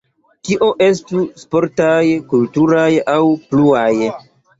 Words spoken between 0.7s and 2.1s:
estu sportaj,